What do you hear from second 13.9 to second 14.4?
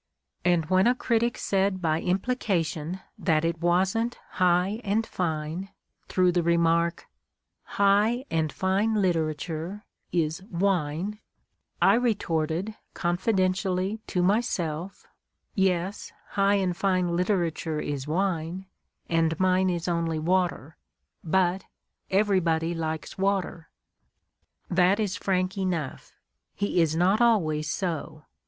to